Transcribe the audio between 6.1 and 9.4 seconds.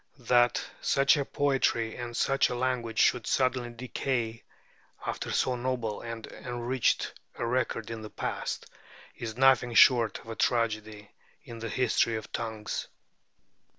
enriched a record in the past, is